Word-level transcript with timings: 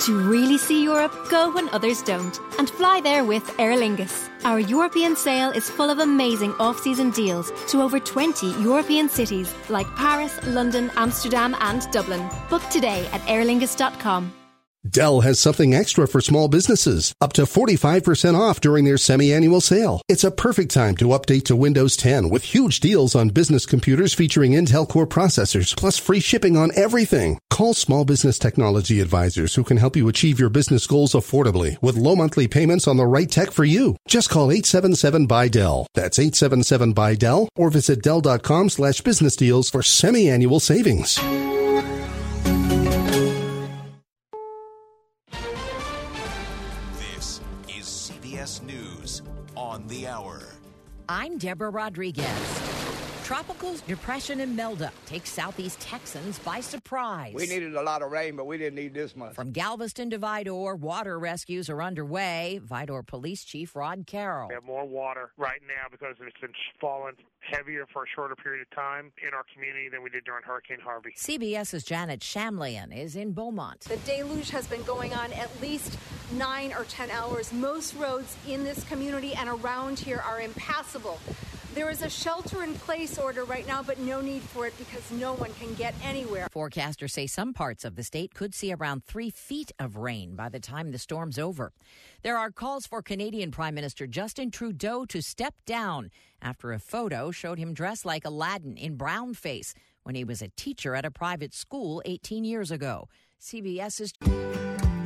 To 0.00 0.28
really 0.28 0.58
see 0.58 0.84
Europe, 0.84 1.12
go 1.30 1.50
when 1.50 1.68
others 1.70 2.02
don't, 2.02 2.38
and 2.58 2.68
fly 2.68 3.00
there 3.00 3.24
with 3.24 3.58
Aer 3.58 3.76
Lingus. 3.76 4.28
Our 4.44 4.60
European 4.60 5.16
sale 5.16 5.50
is 5.50 5.70
full 5.70 5.90
of 5.90 5.98
amazing 5.98 6.52
off 6.54 6.78
season 6.78 7.10
deals 7.10 7.50
to 7.68 7.80
over 7.80 7.98
20 7.98 8.62
European 8.62 9.08
cities 9.08 9.52
like 9.68 9.86
Paris, 9.96 10.38
London, 10.46 10.90
Amsterdam, 10.96 11.56
and 11.60 11.90
Dublin. 11.90 12.28
Book 12.50 12.62
today 12.68 13.06
at 13.12 13.22
aerlingus.com. 13.22 14.45
Dell 14.90 15.20
has 15.20 15.38
something 15.38 15.74
extra 15.74 16.06
for 16.06 16.20
small 16.20 16.48
businesses, 16.48 17.14
up 17.20 17.32
to 17.34 17.42
45% 17.42 18.38
off 18.38 18.60
during 18.60 18.84
their 18.84 18.98
semi-annual 18.98 19.60
sale. 19.60 20.02
It's 20.08 20.24
a 20.24 20.30
perfect 20.30 20.72
time 20.72 20.96
to 20.96 21.06
update 21.06 21.44
to 21.44 21.56
Windows 21.56 21.96
10 21.96 22.28
with 22.28 22.54
huge 22.54 22.80
deals 22.80 23.14
on 23.14 23.30
business 23.30 23.66
computers 23.66 24.14
featuring 24.14 24.52
Intel 24.52 24.88
Core 24.88 25.06
processors, 25.06 25.76
plus 25.76 25.98
free 25.98 26.20
shipping 26.20 26.56
on 26.56 26.70
everything. 26.74 27.38
Call 27.50 27.74
Small 27.74 28.04
Business 28.04 28.38
Technology 28.38 29.00
Advisors 29.00 29.54
who 29.54 29.64
can 29.64 29.76
help 29.76 29.96
you 29.96 30.08
achieve 30.08 30.38
your 30.38 30.50
business 30.50 30.86
goals 30.86 31.12
affordably 31.12 31.80
with 31.82 31.96
low 31.96 32.14
monthly 32.16 32.46
payments 32.48 32.86
on 32.86 32.96
the 32.96 33.06
right 33.06 33.30
tech 33.30 33.50
for 33.50 33.64
you. 33.64 33.96
Just 34.06 34.30
call 34.30 34.50
877 34.50 35.26
by 35.26 35.48
Dell. 35.48 35.86
That's 35.94 36.18
877 36.18 36.92
by 36.92 37.14
Dell 37.14 37.48
or 37.56 37.70
visit 37.70 38.02
Dell.com 38.02 38.70
slash 38.70 39.00
business 39.00 39.36
deals 39.36 39.70
for 39.70 39.82
semi-annual 39.82 40.60
savings. 40.60 41.18
I'm 51.36 51.40
Deborah 51.40 51.68
Rodriguez. 51.68 53.05
Tropical 53.26 53.74
depression 53.88 54.38
Imelda 54.38 54.92
take 55.04 55.26
southeast 55.26 55.80
Texans 55.80 56.38
by 56.38 56.60
surprise. 56.60 57.34
We 57.34 57.48
needed 57.48 57.74
a 57.74 57.82
lot 57.82 58.00
of 58.02 58.12
rain, 58.12 58.36
but 58.36 58.46
we 58.46 58.56
didn't 58.56 58.76
need 58.76 58.94
this 58.94 59.16
much. 59.16 59.34
From 59.34 59.50
Galveston 59.50 60.10
to 60.10 60.18
Vidor, 60.20 60.78
water 60.78 61.18
rescues 61.18 61.68
are 61.68 61.82
underway. 61.82 62.60
Vidor 62.64 63.04
Police 63.04 63.42
Chief 63.42 63.74
Rod 63.74 64.06
Carroll. 64.06 64.46
We 64.46 64.54
have 64.54 64.62
more 64.62 64.86
water 64.86 65.32
right 65.36 65.60
now 65.66 65.88
because 65.90 66.14
it's 66.20 66.40
been 66.40 66.52
falling 66.80 67.14
heavier 67.40 67.84
for 67.92 68.04
a 68.04 68.06
shorter 68.14 68.36
period 68.36 68.62
of 68.62 68.76
time 68.76 69.10
in 69.20 69.34
our 69.34 69.44
community 69.52 69.88
than 69.88 70.04
we 70.04 70.10
did 70.10 70.22
during 70.24 70.44
Hurricane 70.44 70.78
Harvey. 70.80 71.12
CBS's 71.16 71.82
Janet 71.82 72.20
Shamlian 72.20 72.96
is 72.96 73.16
in 73.16 73.32
Beaumont. 73.32 73.80
The 73.80 73.96
deluge 74.08 74.50
has 74.50 74.68
been 74.68 74.84
going 74.84 75.12
on 75.14 75.32
at 75.32 75.50
least 75.60 75.98
nine 76.34 76.72
or 76.72 76.84
ten 76.84 77.10
hours. 77.10 77.52
Most 77.52 77.96
roads 77.96 78.36
in 78.46 78.62
this 78.62 78.84
community 78.84 79.34
and 79.34 79.48
around 79.48 79.98
here 79.98 80.22
are 80.24 80.40
impassable. 80.40 81.18
There 81.76 81.90
is 81.90 82.00
a 82.00 82.08
shelter 82.08 82.62
in 82.62 82.72
place 82.72 83.18
order 83.18 83.44
right 83.44 83.66
now, 83.66 83.82
but 83.82 83.98
no 83.98 84.22
need 84.22 84.40
for 84.40 84.66
it 84.66 84.72
because 84.78 85.10
no 85.10 85.34
one 85.34 85.52
can 85.60 85.74
get 85.74 85.94
anywhere. 86.02 86.48
Forecasters 86.50 87.10
say 87.10 87.26
some 87.26 87.52
parts 87.52 87.84
of 87.84 87.96
the 87.96 88.02
state 88.02 88.32
could 88.32 88.54
see 88.54 88.72
around 88.72 89.04
three 89.04 89.28
feet 89.28 89.72
of 89.78 89.98
rain 89.98 90.36
by 90.36 90.48
the 90.48 90.58
time 90.58 90.90
the 90.90 90.98
storm's 90.98 91.38
over. 91.38 91.74
There 92.22 92.38
are 92.38 92.50
calls 92.50 92.86
for 92.86 93.02
Canadian 93.02 93.50
Prime 93.50 93.74
Minister 93.74 94.06
Justin 94.06 94.50
Trudeau 94.50 95.04
to 95.04 95.20
step 95.20 95.54
down 95.66 96.10
after 96.40 96.72
a 96.72 96.78
photo 96.78 97.30
showed 97.30 97.58
him 97.58 97.74
dressed 97.74 98.06
like 98.06 98.24
Aladdin 98.24 98.78
in 98.78 98.96
brown 98.96 99.34
face 99.34 99.74
when 100.02 100.14
he 100.14 100.24
was 100.24 100.40
a 100.40 100.48
teacher 100.56 100.94
at 100.94 101.04
a 101.04 101.10
private 101.10 101.52
school 101.52 102.00
18 102.06 102.46
years 102.46 102.70
ago. 102.70 103.06
CBS's. 103.38 104.14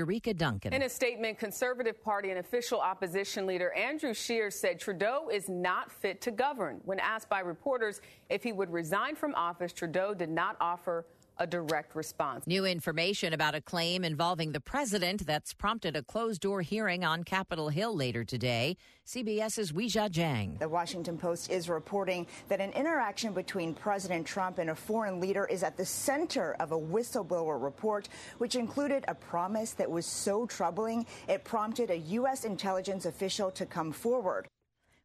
Jericka 0.00 0.36
Duncan. 0.36 0.72
In 0.72 0.82
a 0.82 0.88
statement, 0.88 1.38
Conservative 1.38 2.02
Party 2.02 2.30
and 2.30 2.38
official 2.38 2.80
opposition 2.80 3.46
leader 3.46 3.72
Andrew 3.74 4.14
Scheer 4.14 4.50
said 4.50 4.80
Trudeau 4.80 5.28
is 5.32 5.48
not 5.48 5.92
fit 5.92 6.20
to 6.22 6.30
govern. 6.30 6.80
When 6.84 6.98
asked 7.00 7.28
by 7.28 7.40
reporters 7.40 8.00
if 8.28 8.42
he 8.42 8.52
would 8.52 8.70
resign 8.70 9.14
from 9.14 9.34
office, 9.34 9.72
Trudeau 9.72 10.14
did 10.14 10.30
not 10.30 10.56
offer 10.60 11.06
a 11.40 11.46
direct 11.46 11.96
response. 11.96 12.46
New 12.46 12.66
information 12.66 13.32
about 13.32 13.54
a 13.54 13.60
claim 13.62 14.04
involving 14.04 14.52
the 14.52 14.60
president 14.60 15.26
that's 15.26 15.54
prompted 15.54 15.96
a 15.96 16.02
closed 16.02 16.42
door 16.42 16.60
hearing 16.60 17.02
on 17.02 17.24
Capitol 17.24 17.70
Hill 17.70 17.96
later 17.96 18.24
today. 18.24 18.76
CBS's 19.06 19.72
Weijia 19.72 20.10
Jiang. 20.10 20.58
The 20.58 20.68
Washington 20.68 21.16
Post 21.16 21.50
is 21.50 21.68
reporting 21.68 22.26
that 22.48 22.60
an 22.60 22.70
interaction 22.72 23.32
between 23.32 23.74
President 23.74 24.26
Trump 24.26 24.58
and 24.58 24.70
a 24.70 24.74
foreign 24.74 25.18
leader 25.18 25.46
is 25.46 25.62
at 25.62 25.78
the 25.78 25.84
center 25.84 26.54
of 26.60 26.72
a 26.72 26.78
whistleblower 26.78 27.60
report, 27.60 28.10
which 28.36 28.54
included 28.54 29.04
a 29.08 29.14
promise 29.14 29.72
that 29.72 29.90
was 29.90 30.04
so 30.04 30.44
troubling 30.44 31.06
it 31.26 31.42
prompted 31.42 31.90
a 31.90 31.96
U.S. 31.96 32.44
intelligence 32.44 33.06
official 33.06 33.50
to 33.52 33.64
come 33.64 33.92
forward. 33.92 34.49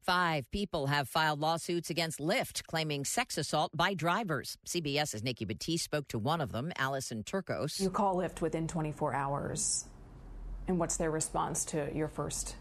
Five 0.06 0.52
people 0.52 0.86
have 0.86 1.10
filed 1.10 1.40
lawsuits 1.40 1.90
against 1.90 2.20
Lyft 2.20 2.62
claiming 2.68 3.06
sex 3.06 3.40
assault 3.40 3.72
by 3.76 3.96
drivers. 3.96 4.56
CBS's 4.68 5.24
Nikki 5.24 5.48
Battiste 5.48 5.80
spoke 5.80 6.08
to 6.10 6.20
one 6.20 6.42
of 6.42 6.52
them, 6.52 6.72
Allison 6.78 7.24
Turkos. 7.24 7.80
You 7.82 7.90
call 7.90 8.18
Lyft 8.18 8.40
within 8.40 8.68
24 8.68 9.16
hours. 9.16 9.86
And 10.68 10.78
what's 10.78 10.98
their 10.98 11.10
response 11.10 11.66
to 11.66 11.90
your 11.92 12.08
first 12.08 12.56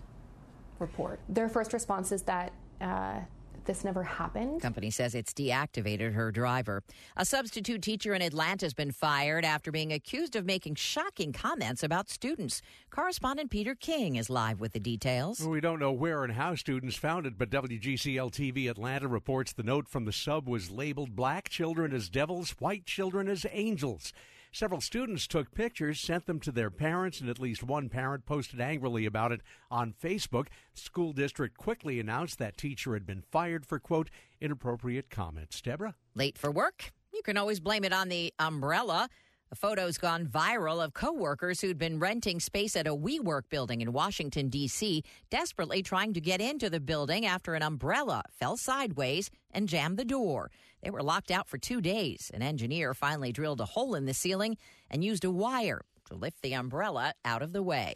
report? 0.78 1.20
Their 1.28 1.50
first 1.50 1.74
response 1.74 2.12
is 2.12 2.22
that 2.22 2.54
uh, 2.80 3.20
this 3.64 3.84
never 3.84 4.02
happened. 4.02 4.60
Company 4.60 4.90
says 4.90 5.14
it's 5.14 5.32
deactivated 5.32 6.14
her 6.14 6.30
driver. 6.30 6.82
A 7.16 7.24
substitute 7.24 7.82
teacher 7.82 8.14
in 8.14 8.22
Atlanta 8.22 8.66
has 8.66 8.74
been 8.74 8.92
fired 8.92 9.44
after 9.44 9.70
being 9.72 9.92
accused 9.92 10.36
of 10.36 10.44
making 10.44 10.76
shocking 10.76 11.32
comments 11.32 11.82
about 11.82 12.08
students. 12.08 12.62
Correspondent 12.90 13.50
Peter 13.50 13.74
King 13.74 14.16
is 14.16 14.30
live 14.30 14.60
with 14.60 14.72
the 14.72 14.80
details. 14.80 15.40
We 15.46 15.60
don't 15.60 15.78
know 15.78 15.92
where 15.92 16.24
and 16.24 16.32
how 16.32 16.54
students 16.54 16.96
found 16.96 17.26
it, 17.26 17.38
but 17.38 17.50
WGCL 17.50 18.30
TV 18.30 18.70
Atlanta 18.70 19.08
reports 19.08 19.52
the 19.52 19.62
note 19.62 19.88
from 19.88 20.04
the 20.04 20.12
sub 20.12 20.48
was 20.48 20.70
labeled 20.70 21.16
black 21.16 21.48
children 21.48 21.92
as 21.92 22.08
devils, 22.08 22.54
white 22.58 22.86
children 22.86 23.28
as 23.28 23.46
angels. 23.52 24.12
Several 24.54 24.80
students 24.80 25.26
took 25.26 25.52
pictures, 25.52 25.98
sent 25.98 26.26
them 26.26 26.38
to 26.38 26.52
their 26.52 26.70
parents, 26.70 27.20
and 27.20 27.28
at 27.28 27.40
least 27.40 27.64
one 27.64 27.88
parent 27.88 28.24
posted 28.24 28.60
angrily 28.60 29.04
about 29.04 29.32
it 29.32 29.40
on 29.68 29.92
Facebook. 30.00 30.46
School 30.74 31.12
district 31.12 31.56
quickly 31.56 31.98
announced 31.98 32.38
that 32.38 32.56
teacher 32.56 32.94
had 32.94 33.04
been 33.04 33.24
fired 33.32 33.66
for, 33.66 33.80
quote, 33.80 34.10
inappropriate 34.40 35.10
comments. 35.10 35.60
Deborah? 35.60 35.96
Late 36.14 36.38
for 36.38 36.52
work? 36.52 36.92
You 37.12 37.20
can 37.24 37.36
always 37.36 37.58
blame 37.58 37.82
it 37.82 37.92
on 37.92 38.08
the 38.08 38.32
umbrella. 38.38 39.08
Photo's 39.54 39.98
gone 39.98 40.26
viral 40.26 40.84
of 40.84 40.94
coworkers 40.94 41.60
who'd 41.60 41.78
been 41.78 41.98
renting 41.98 42.40
space 42.40 42.76
at 42.76 42.86
a 42.86 42.94
WeWork 42.94 43.48
building 43.48 43.80
in 43.80 43.92
Washington, 43.92 44.48
D.C., 44.48 45.02
desperately 45.30 45.82
trying 45.82 46.12
to 46.14 46.20
get 46.20 46.40
into 46.40 46.68
the 46.68 46.80
building 46.80 47.24
after 47.24 47.54
an 47.54 47.62
umbrella 47.62 48.22
fell 48.30 48.56
sideways 48.56 49.30
and 49.50 49.68
jammed 49.68 49.96
the 49.96 50.04
door. 50.04 50.50
They 50.82 50.90
were 50.90 51.02
locked 51.02 51.30
out 51.30 51.48
for 51.48 51.58
two 51.58 51.80
days. 51.80 52.30
An 52.34 52.42
engineer 52.42 52.94
finally 52.94 53.32
drilled 53.32 53.60
a 53.60 53.66
hole 53.66 53.94
in 53.94 54.04
the 54.04 54.14
ceiling 54.14 54.56
and 54.90 55.04
used 55.04 55.24
a 55.24 55.30
wire 55.30 55.82
to 56.06 56.14
lift 56.14 56.42
the 56.42 56.54
umbrella 56.54 57.14
out 57.24 57.42
of 57.42 57.52
the 57.52 57.62
way. 57.62 57.94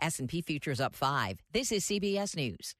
S&P 0.00 0.42
futures 0.42 0.80
up 0.80 0.94
5. 0.94 1.38
This 1.52 1.72
is 1.72 1.84
CBS 1.84 2.36
News. 2.36 2.74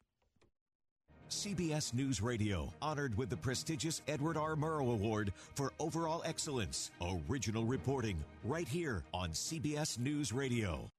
CBS 1.31 1.95
News 1.95 2.21
Radio, 2.21 2.73
honored 2.83 3.17
with 3.17 3.31
the 3.31 3.37
prestigious 3.37 4.03
Edward 4.09 4.37
R. 4.37 4.57
Murrow 4.57 4.93
Award 4.93 5.33
for 5.55 5.73
overall 5.79 6.23
excellence. 6.27 6.91
Original 7.31 7.63
reporting 7.65 8.17
right 8.43 8.67
here 8.67 9.05
on 9.15 9.31
CBS 9.31 9.97
News 10.01 10.33
Radio. 10.33 10.91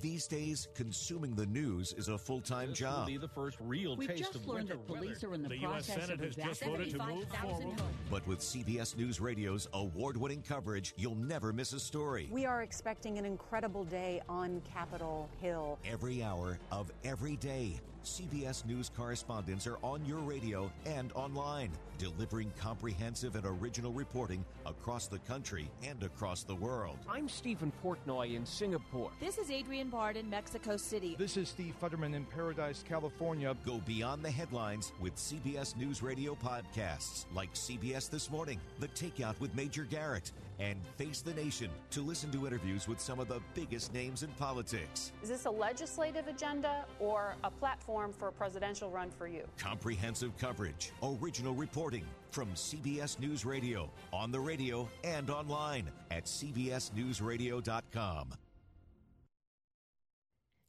These 0.00 0.26
days, 0.26 0.68
consuming 0.74 1.34
the 1.34 1.44
news 1.44 1.92
is 1.98 2.08
a 2.08 2.16
full-time 2.16 2.70
this 2.70 2.78
job. 2.78 3.00
Will 3.00 3.06
be 3.06 3.16
the 3.18 3.28
first 3.28 3.58
real 3.60 3.94
We've 3.94 4.08
taste 4.08 4.20
just 4.22 4.34
of 4.36 4.46
learned 4.46 4.68
winter 4.70 4.76
that 4.76 4.86
police 4.86 5.22
weather. 5.22 5.28
are 5.28 5.34
in 5.34 5.42
the, 5.42 5.48
the 5.50 5.58
process 5.58 5.88
U.S. 5.88 6.00
Senate 6.06 6.20
of 6.20 6.24
has 6.24 6.36
just 6.36 6.64
voted 6.64 6.90
to 6.90 6.98
move 7.04 7.28
forward. 7.28 7.82
But 8.10 8.26
with 8.26 8.38
CBS 8.38 8.96
News 8.96 9.20
Radio's 9.20 9.68
award-winning 9.74 10.42
coverage, 10.42 10.94
you'll 10.96 11.16
never 11.16 11.52
miss 11.52 11.74
a 11.74 11.80
story. 11.80 12.28
We 12.30 12.46
are 12.46 12.62
expecting 12.62 13.18
an 13.18 13.26
incredible 13.26 13.84
day 13.84 14.22
on 14.30 14.62
Capitol 14.72 15.28
Hill. 15.42 15.78
Every 15.84 16.22
hour 16.22 16.58
of 16.70 16.90
every 17.04 17.36
day. 17.36 17.78
CBS 18.04 18.66
News 18.66 18.90
correspondents 18.96 19.66
are 19.66 19.78
on 19.82 20.04
your 20.04 20.18
radio 20.18 20.70
and 20.86 21.12
online, 21.12 21.70
delivering 21.98 22.52
comprehensive 22.58 23.36
and 23.36 23.46
original 23.46 23.92
reporting 23.92 24.44
across 24.66 25.06
the 25.06 25.20
country 25.20 25.70
and 25.84 26.02
across 26.02 26.42
the 26.42 26.54
world. 26.54 26.98
I'm 27.08 27.28
Stephen 27.28 27.72
Portnoy 27.82 28.34
in 28.34 28.44
Singapore. 28.44 29.10
This 29.20 29.38
is 29.38 29.50
Adrian 29.50 29.88
Bard 29.88 30.16
in 30.16 30.28
Mexico 30.28 30.76
City. 30.76 31.14
This 31.16 31.36
is 31.36 31.48
Steve 31.48 31.74
Futterman 31.80 32.14
in 32.14 32.24
Paradise, 32.24 32.84
California. 32.86 33.56
Go 33.64 33.80
beyond 33.86 34.24
the 34.24 34.30
headlines 34.30 34.92
with 35.00 35.14
CBS 35.14 35.76
News 35.76 36.02
Radio 36.02 36.34
podcasts 36.34 37.26
like 37.32 37.54
CBS 37.54 38.10
This 38.10 38.30
Morning, 38.30 38.58
The 38.80 38.88
Takeout 38.88 39.38
with 39.38 39.54
Major 39.54 39.84
Garrett, 39.84 40.32
and 40.58 40.78
face 40.96 41.20
the 41.20 41.34
nation 41.34 41.70
to 41.90 42.02
listen 42.02 42.30
to 42.32 42.46
interviews 42.46 42.88
with 42.88 43.00
some 43.00 43.18
of 43.18 43.28
the 43.28 43.40
biggest 43.54 43.92
names 43.92 44.22
in 44.22 44.30
politics. 44.30 45.12
Is 45.22 45.28
this 45.28 45.46
a 45.46 45.50
legislative 45.50 46.28
agenda 46.28 46.84
or 46.98 47.34
a 47.44 47.50
platform 47.50 48.12
for 48.12 48.28
a 48.28 48.32
presidential 48.32 48.90
run 48.90 49.10
for 49.10 49.26
you? 49.26 49.44
Comprehensive 49.58 50.36
coverage, 50.38 50.92
original 51.02 51.54
reporting 51.54 52.04
from 52.30 52.48
CBS 52.54 53.18
News 53.18 53.44
Radio, 53.44 53.90
on 54.12 54.30
the 54.30 54.40
radio 54.40 54.88
and 55.04 55.30
online 55.30 55.90
at 56.10 56.24
cbsnewsradio.com. 56.24 58.34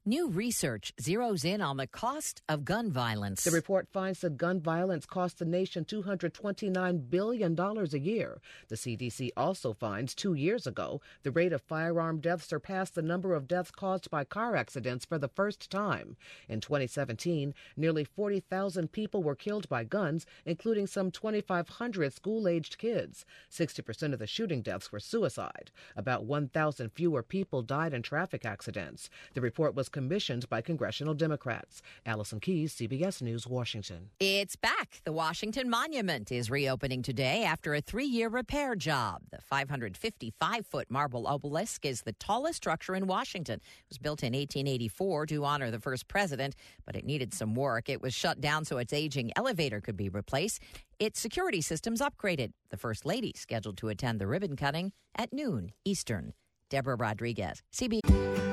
New 0.06 0.28
research 0.28 0.92
zeroes 1.02 1.46
in 1.46 1.62
on 1.62 1.78
the 1.78 1.88
cost 1.88 2.42
of 2.50 2.66
gun 2.66 2.92
violence. 2.92 3.46
The 3.46 3.52
report 3.52 3.88
finds 3.88 4.20
that 4.20 4.36
gun 4.36 4.60
violence 4.60 5.06
costs 5.06 5.40
the 5.40 5.46
nation 5.46 5.86
$229 5.86 7.10
billion 7.10 7.58
a 7.58 7.98
year. 7.98 8.42
The 8.68 8.76
CDC 8.76 9.30
also 9.38 9.72
finds 9.72 10.14
two 10.14 10.34
years 10.34 10.68
ago, 10.68 11.00
the 11.24 11.32
rate 11.32 11.54
of 11.54 11.62
firearm 11.62 12.20
deaths 12.20 12.48
surpassed 12.48 12.96
the 12.96 13.02
number 13.02 13.34
of 13.34 13.48
deaths 13.48 13.72
caused 13.72 14.10
by 14.10 14.26
car 14.26 14.58
accidents 14.58 15.06
for 15.06 15.18
the 15.18 15.30
first 15.30 15.72
time. 15.72 16.18
In 16.50 16.60
2017, 16.60 17.54
nearly 17.78 18.04
40,000 18.04 18.92
people 18.92 19.24
were 19.24 19.36
killed 19.36 19.70
by 19.70 19.86
guns, 19.86 20.26
including 20.46 20.86
some 20.86 21.12
2,500 21.12 22.12
school 22.12 22.50
aged 22.50 22.78
kids. 22.78 23.26
60% 23.50 24.12
of 24.12 24.20
the 24.20 24.28
shooting 24.28 24.64
deaths 24.64 24.92
were 24.92 25.00
suicide. 25.00 25.72
About 25.96 26.26
1,000 26.26 26.90
fewer 26.90 27.24
people 27.24 27.62
died 27.62 27.94
in 27.94 28.02
traffic 28.02 28.44
accidents. 28.44 29.10
The 29.34 29.40
report 29.40 29.74
was 29.74 29.93
commissioned 29.94 30.50
by 30.50 30.60
congressional 30.60 31.14
Democrats. 31.14 31.82
Allison 32.06 32.42
Keyes, 32.42 32.76
CBS 32.76 33.22
News, 33.22 33.48
Washington. 33.48 34.10
It's 34.20 34.58
back. 34.58 35.00
The 35.06 35.14
Washington 35.14 35.70
Monument 35.70 36.32
is 36.32 36.50
reopening 36.52 37.02
today 37.02 37.46
after 37.46 37.74
a 37.74 37.80
three 37.80 38.06
year 38.06 38.28
repair 38.28 38.76
job. 38.76 39.22
The 39.32 39.40
555 39.40 40.66
foot 40.66 40.92
marble 40.92 41.28
obelisk 41.28 41.86
is 41.86 42.02
the 42.02 42.12
tallest 42.14 42.58
structure 42.58 42.96
in 42.96 43.08
Washington. 43.08 43.62
It 43.64 43.90
was 43.90 44.00
built 44.00 44.24
in 44.24 44.34
1884 44.34 45.28
to 45.28 45.46
honor 45.46 45.72
the 45.72 45.80
first 45.80 46.10
president, 46.10 46.56
but 46.86 46.98
it 46.98 47.06
needed 47.06 47.34
some 47.34 47.56
work. 47.56 47.88
It 47.88 48.02
was 48.02 48.14
shut 48.14 48.42
down 48.42 48.66
so 48.66 48.80
its 48.80 48.92
aging 48.92 49.32
elevator 49.38 49.80
could 49.80 49.96
be 49.96 50.10
replaced. 50.10 50.60
Its 51.00 51.20
security 51.20 51.62
systems 51.62 52.02
upgraded. 52.02 52.52
The 52.70 52.78
First 52.78 53.06
Lady 53.06 53.34
scheduled 53.36 53.78
to 53.78 53.90
attend 53.90 54.20
the 54.20 54.28
ribbon 54.28 54.56
cutting 54.56 54.92
at 55.16 55.32
noon 55.32 55.72
Eastern. 55.86 56.34
Deborah 56.70 56.96
Rodriguez, 56.96 57.62
CBS. 57.72 58.53